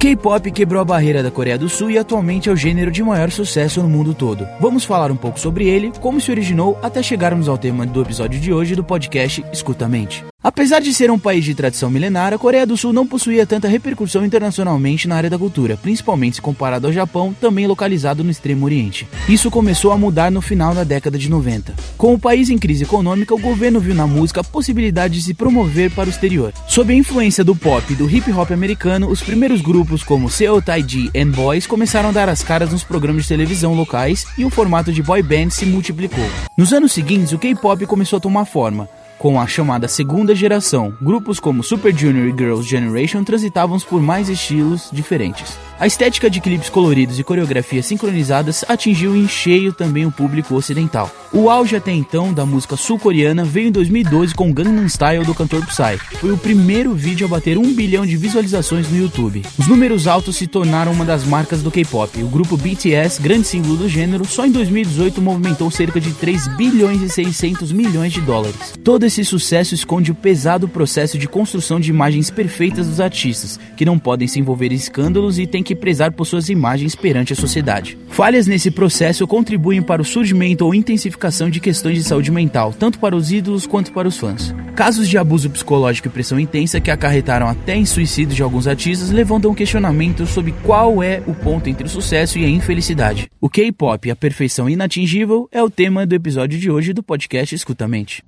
[0.00, 3.30] K-pop quebrou a barreira da Coreia do Sul e atualmente é o gênero de maior
[3.30, 4.48] sucesso no mundo todo.
[4.58, 8.40] Vamos falar um pouco sobre ele, como se originou, até chegarmos ao tema do episódio
[8.40, 10.29] de hoje do podcast Escuta Mente.
[10.42, 13.68] Apesar de ser um país de tradição milenar, a Coreia do Sul não possuía tanta
[13.68, 18.64] repercussão internacionalmente na área da cultura, principalmente se comparado ao Japão, também localizado no Extremo
[18.64, 19.06] Oriente.
[19.28, 21.74] Isso começou a mudar no final da década de 90.
[21.98, 25.34] Com o país em crise econômica, o governo viu na música a possibilidade de se
[25.34, 26.54] promover para o exterior.
[26.66, 30.62] Sob a influência do pop e do hip hop americano, os primeiros grupos como Seo
[30.62, 34.50] Taiji and Boys começaram a dar as caras nos programas de televisão locais e o
[34.50, 36.24] formato de boy band se multiplicou.
[36.56, 38.88] Nos anos seguintes, o K-pop começou a tomar forma.
[39.20, 44.30] Com a chamada segunda geração, grupos como Super Junior e Girls' Generation transitavam por mais
[44.30, 45.58] estilos diferentes.
[45.80, 51.10] A estética de clipes coloridos e coreografias sincronizadas atingiu em cheio também o público ocidental.
[51.32, 55.64] O auge até então da música sul-coreana veio em 2012 com Gangnam Style do cantor
[55.64, 55.96] Psy.
[56.18, 59.42] Foi o primeiro vídeo a bater um bilhão de visualizações no YouTube.
[59.56, 62.22] Os números altos se tornaram uma das marcas do K-pop.
[62.22, 67.00] O grupo BTS, grande símbolo do gênero, só em 2018 movimentou cerca de 3 bilhões
[67.00, 68.74] e 600 milhões de dólares.
[68.84, 73.84] Todo esse sucesso esconde o pesado processo de construção de imagens perfeitas dos artistas, que
[73.86, 77.36] não podem se envolver em escândalos e têm que prezar por suas imagens perante a
[77.36, 77.98] sociedade.
[78.08, 82.98] Falhas nesse processo contribuem para o surgimento ou intensificação de questões de saúde mental, tanto
[82.98, 84.54] para os ídolos quanto para os fãs.
[84.74, 89.10] Casos de abuso psicológico e pressão intensa que acarretaram até em suicídio de alguns artistas
[89.10, 93.30] levantam questionamentos sobre qual é o ponto entre o sucesso e a infelicidade.
[93.40, 98.22] O K-pop, a perfeição inatingível, é o tema do episódio de hoje do podcast Escutamente.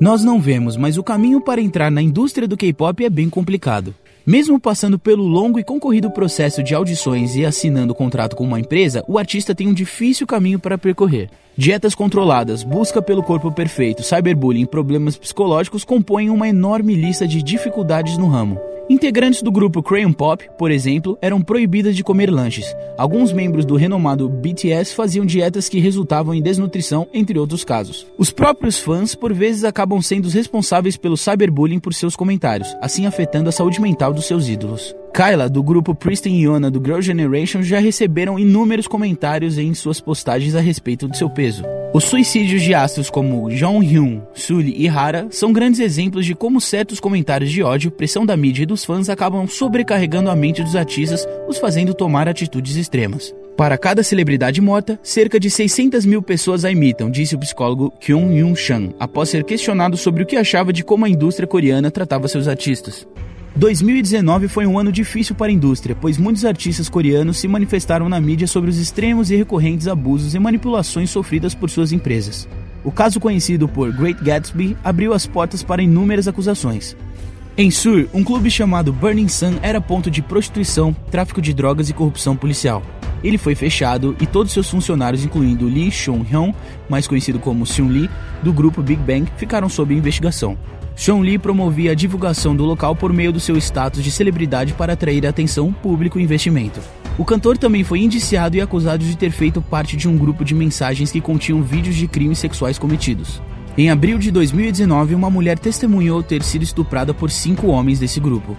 [0.00, 3.94] Nós não vemos, mas o caminho para entrar na indústria do K-pop é bem complicado.
[4.28, 9.02] Mesmo passando pelo longo e concorrido processo de audições e assinando contrato com uma empresa,
[9.08, 11.30] o artista tem um difícil caminho para percorrer.
[11.56, 17.42] Dietas controladas, busca pelo corpo perfeito, cyberbullying e problemas psicológicos compõem uma enorme lista de
[17.42, 18.60] dificuldades no ramo.
[18.90, 22.74] Integrantes do grupo Crayon Pop, por exemplo, eram proibidas de comer lanches.
[22.96, 28.06] Alguns membros do renomado BTS faziam dietas que resultavam em desnutrição, entre outros casos.
[28.16, 33.04] Os próprios fãs, por vezes, acabam sendo os responsáveis pelo cyberbullying por seus comentários, assim
[33.04, 34.96] afetando a saúde mental dos seus ídolos.
[35.12, 40.00] Kyla, do grupo Pristin e Yona do Girl Generation, já receberam inúmeros comentários em suas
[40.00, 41.62] postagens a respeito do seu peso.
[41.90, 47.00] Os suicídios de astros como Jonghyun, Sully e Hara são grandes exemplos de como certos
[47.00, 51.26] comentários de ódio, pressão da mídia e dos fãs acabam sobrecarregando a mente dos artistas,
[51.48, 53.34] os fazendo tomar atitudes extremas.
[53.56, 58.36] Para cada celebridade morta, cerca de 600 mil pessoas a imitam, disse o psicólogo Kyung
[58.36, 62.28] Yun Chan, após ser questionado sobre o que achava de como a indústria coreana tratava
[62.28, 63.08] seus artistas.
[63.58, 68.20] 2019 foi um ano difícil para a indústria, pois muitos artistas coreanos se manifestaram na
[68.20, 72.48] mídia sobre os extremos e recorrentes abusos e manipulações sofridas por suas empresas.
[72.84, 76.96] O caso conhecido por Great Gatsby abriu as portas para inúmeras acusações.
[77.56, 81.92] Em Sur, um clube chamado Burning Sun era ponto de prostituição, tráfico de drogas e
[81.92, 82.80] corrupção policial.
[83.24, 86.54] Ele foi fechado e todos seus funcionários, incluindo Lee Seung-hyun,
[86.88, 88.10] mais conhecido como Seung Lee,
[88.40, 90.56] do grupo Big Bang, ficaram sob investigação.
[90.98, 94.94] Sean Lee promovia a divulgação do local por meio do seu status de celebridade para
[94.94, 96.80] atrair atenção, público e investimento.
[97.16, 100.56] O cantor também foi indiciado e acusado de ter feito parte de um grupo de
[100.56, 103.40] mensagens que continham vídeos de crimes sexuais cometidos.
[103.76, 108.56] Em abril de 2019, uma mulher testemunhou ter sido estuprada por cinco homens desse grupo.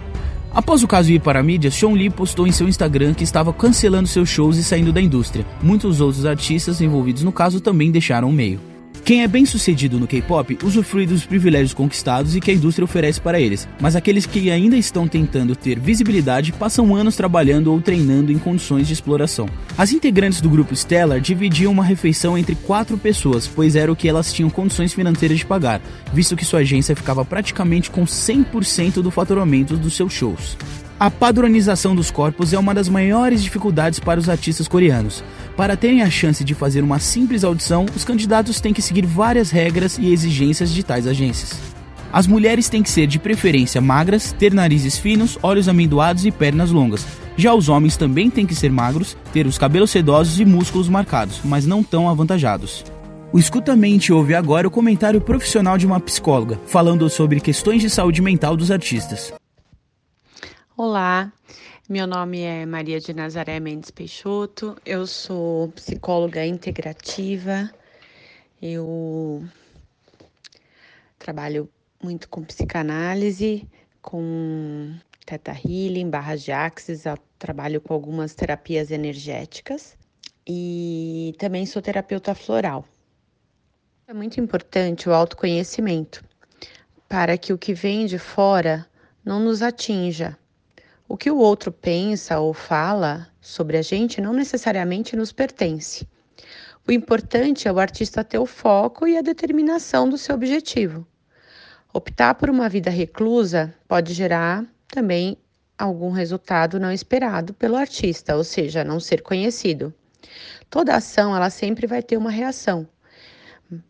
[0.50, 3.52] Após o caso ir para a mídia, Sean Lee postou em seu Instagram que estava
[3.52, 5.46] cancelando seus shows e saindo da indústria.
[5.62, 8.69] Muitos outros artistas envolvidos no caso também deixaram o meio.
[9.10, 13.20] Quem é bem sucedido no K-pop usufrui dos privilégios conquistados e que a indústria oferece
[13.20, 18.32] para eles, mas aqueles que ainda estão tentando ter visibilidade passam anos trabalhando ou treinando
[18.32, 19.50] em condições de exploração.
[19.76, 24.08] As integrantes do grupo Stellar dividiam uma refeição entre quatro pessoas, pois era o que
[24.08, 25.82] elas tinham condições financeiras de pagar,
[26.14, 30.56] visto que sua agência ficava praticamente com 100% do faturamento dos seus shows.
[31.00, 35.24] A padronização dos corpos é uma das maiores dificuldades para os artistas coreanos.
[35.60, 39.52] Para terem a chance de fazer uma simples audição, os candidatos têm que seguir várias
[39.52, 41.60] regras e exigências de tais agências.
[42.14, 46.72] As mulheres têm que ser de preferência magras, ter narizes finos, olhos amendoados e pernas
[46.72, 47.06] longas.
[47.36, 51.42] Já os homens também têm que ser magros, ter os cabelos sedosos e músculos marcados,
[51.44, 52.86] mas não tão avantajados.
[53.34, 58.22] O Escutamente ouve agora o comentário profissional de uma psicóloga, falando sobre questões de saúde
[58.22, 59.34] mental dos artistas.
[60.78, 61.34] Olá,
[61.90, 67.68] meu nome é Maria de Nazaré Mendes Peixoto, eu sou psicóloga integrativa,
[68.62, 69.44] eu
[71.18, 71.68] trabalho
[72.00, 73.68] muito com psicanálise,
[74.04, 74.96] com
[75.26, 77.06] teta healing, barras de axis,
[77.40, 79.98] trabalho com algumas terapias energéticas
[80.48, 82.86] e também sou terapeuta floral.
[84.08, 86.24] É muito importante o autoconhecimento
[87.08, 88.86] para que o que vem de fora
[89.26, 90.38] não nos atinja
[91.12, 96.08] O que o outro pensa ou fala sobre a gente não necessariamente nos pertence.
[96.88, 101.08] O importante é o artista ter o foco e a determinação do seu objetivo.
[101.92, 105.36] Optar por uma vida reclusa pode gerar também
[105.76, 109.92] algum resultado não esperado pelo artista, ou seja, não ser conhecido.
[110.70, 112.88] Toda ação ela sempre vai ter uma reação.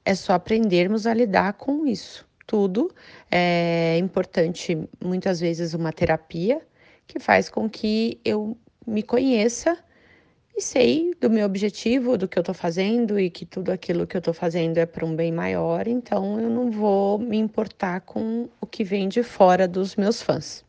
[0.06, 2.25] É só aprendermos a lidar com isso.
[2.48, 2.89] Tudo
[3.30, 6.62] é importante, muitas vezes, uma terapia
[7.09, 9.75] que faz com que eu me conheça
[10.56, 14.15] e sei do meu objetivo, do que eu estou fazendo e que tudo aquilo que
[14.15, 18.47] eu estou fazendo é para um bem maior, então eu não vou me importar com
[18.61, 20.63] o que vem de fora dos meus fãs.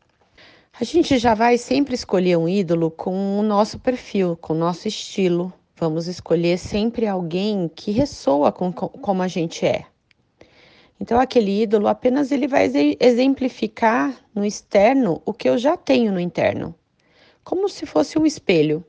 [0.79, 4.87] A gente já vai sempre escolher um ídolo com o nosso perfil, com o nosso
[4.87, 5.53] estilo.
[5.75, 9.85] Vamos escolher sempre alguém que ressoa com, com como a gente é.
[11.01, 16.19] Então aquele ídolo apenas ele vai exemplificar no externo o que eu já tenho no
[16.19, 16.75] interno,
[17.43, 18.85] como se fosse um espelho.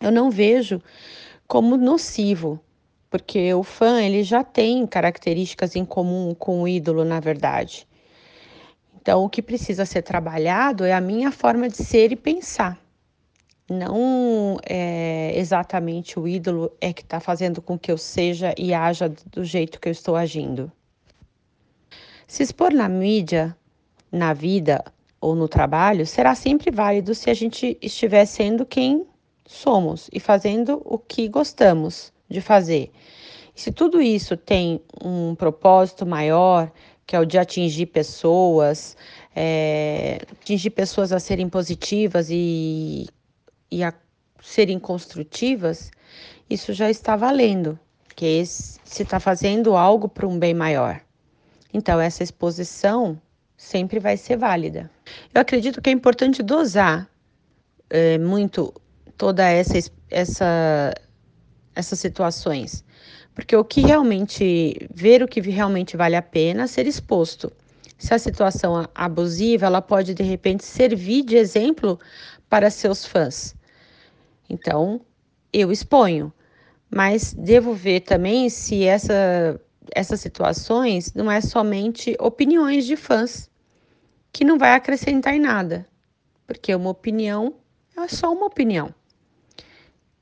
[0.00, 0.80] Eu não vejo
[1.46, 2.58] como nocivo,
[3.10, 7.86] porque o fã ele já tem características em comum com o ídolo, na verdade.
[8.98, 12.80] Então, o que precisa ser trabalhado é a minha forma de ser e pensar.
[13.68, 19.12] Não é exatamente o ídolo é que está fazendo com que eu seja e haja
[19.30, 20.72] do jeito que eu estou agindo.
[22.26, 23.56] Se expor na mídia,
[24.10, 24.84] na vida
[25.20, 29.06] ou no trabalho será sempre válido se a gente estiver sendo quem
[29.46, 32.90] somos e fazendo o que gostamos de fazer.
[33.54, 36.70] Se tudo isso tem um propósito maior,
[37.06, 38.96] que é o de atingir pessoas,
[39.34, 43.06] é, atingir pessoas a serem positivas e,
[43.70, 43.94] e a
[44.42, 45.92] serem construtivas,
[46.50, 47.78] isso já está valendo,
[48.16, 51.05] que se está fazendo algo para um bem maior.
[51.72, 53.20] Então, essa exposição
[53.56, 54.90] sempre vai ser válida.
[55.34, 57.08] Eu acredito que é importante dosar
[57.90, 58.72] é, muito
[59.16, 59.78] toda essa,
[60.10, 60.94] essa
[61.74, 62.84] essas situações
[63.36, 67.52] porque o que realmente, ver o que realmente vale a pena ser exposto.
[67.98, 72.00] Se a situação abusiva, ela pode de repente servir de exemplo
[72.48, 73.54] para seus fãs.
[74.48, 75.02] Então,
[75.52, 76.32] eu exponho,
[76.90, 79.60] mas devo ver também se essa,
[79.94, 83.50] essas situações não é somente opiniões de fãs,
[84.32, 85.86] que não vai acrescentar em nada,
[86.46, 87.54] porque uma opinião
[87.96, 88.94] é só uma opinião.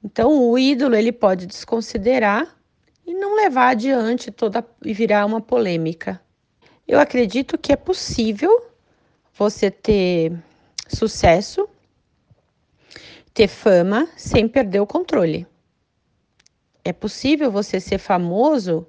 [0.03, 2.57] Então, o ídolo ele pode desconsiderar
[3.07, 6.21] e não levar adiante toda e virar uma polêmica.
[6.87, 8.71] Eu acredito que é possível
[9.33, 10.33] você ter
[10.89, 11.69] sucesso,
[13.33, 15.47] ter fama sem perder o controle.
[16.85, 18.87] É possível você ser famoso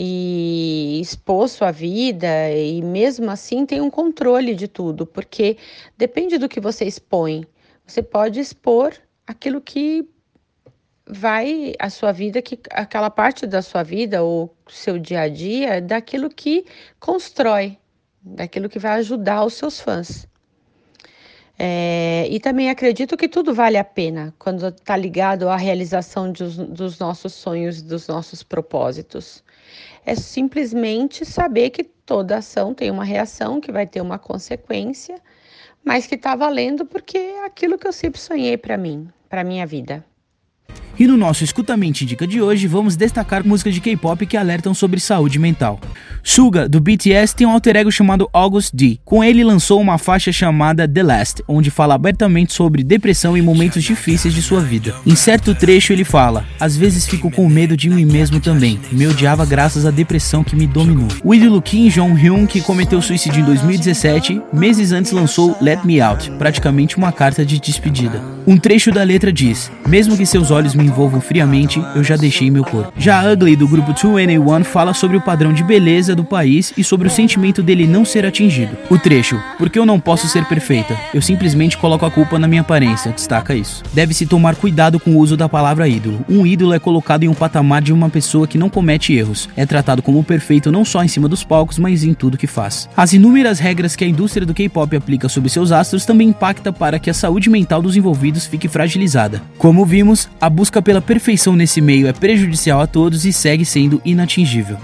[0.00, 5.56] e expor sua vida e mesmo assim ter um controle de tudo, porque
[5.96, 7.44] depende do que você expõe.
[7.84, 8.94] Você pode expor
[9.26, 10.08] aquilo que
[11.04, 15.80] vai a sua vida, que aquela parte da sua vida ou seu dia a dia,
[15.80, 16.64] daquilo que
[17.00, 17.76] constrói,
[18.22, 20.28] daquilo que vai ajudar os seus fãs.
[21.58, 27.00] É, e também acredito que tudo vale a pena quando está ligado à realização dos
[27.00, 29.42] nossos sonhos, dos nossos propósitos.
[30.08, 35.20] É simplesmente saber que toda ação tem uma reação, que vai ter uma consequência,
[35.84, 39.66] mas que está valendo porque é aquilo que eu sempre sonhei para mim, para minha
[39.66, 40.02] vida.
[40.98, 44.98] E no nosso Escutamente Dica de hoje, vamos destacar músicas de K-pop que alertam sobre
[44.98, 45.78] saúde mental.
[46.24, 48.98] Suga, do BTS, tem um alter ego chamado August D.
[49.04, 53.84] Com ele lançou uma faixa chamada The Last, onde fala abertamente sobre depressão e momentos
[53.84, 54.92] difíceis de sua vida.
[55.06, 58.80] Em certo trecho ele fala: Às vezes fico com medo de mim mesmo também.
[58.90, 61.06] Me odiava graças à depressão que me dominou.
[61.22, 66.32] O ídolo Kim Jong-hyun, que cometeu suicídio em 2017, meses antes lançou Let Me Out,
[66.32, 68.20] praticamente uma carta de despedida.
[68.46, 72.50] Um trecho da letra diz: Mesmo que seus olhos me envolvam friamente, eu já deixei
[72.50, 72.92] meu corpo.
[72.98, 77.06] Já Ugly, do grupo 2NE1, fala sobre o padrão de beleza do país e sobre
[77.06, 78.76] o sentimento dele não ser atingido.
[78.90, 82.62] O trecho, porque eu não posso ser perfeita, eu simplesmente coloco a culpa na minha
[82.62, 83.82] aparência, destaca isso.
[83.92, 86.24] Deve-se tomar cuidado com o uso da palavra ídolo.
[86.28, 89.64] Um ídolo é colocado em um patamar de uma pessoa que não comete erros, é
[89.64, 92.88] tratado como perfeito não só em cima dos palcos, mas em tudo que faz.
[92.96, 96.98] As inúmeras regras que a indústria do K-pop aplica sobre seus astros também impacta para
[96.98, 99.42] que a saúde mental dos envolvidos fique fragilizada.
[99.58, 104.00] Como vimos, a busca pela perfeição nesse meio é prejudicial a todos e segue sendo
[104.04, 104.78] inatingível.